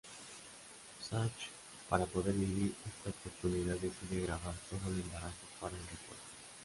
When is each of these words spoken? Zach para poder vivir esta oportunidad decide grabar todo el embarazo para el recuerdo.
Zach 1.07 1.35
para 1.87 2.07
poder 2.07 2.33
vivir 2.33 2.73
esta 2.87 3.11
oportunidad 3.11 3.75
decide 3.75 4.25
grabar 4.25 4.55
todo 4.67 4.91
el 4.91 4.99
embarazo 4.99 5.45
para 5.59 5.77
el 5.77 5.83
recuerdo. 5.83 6.21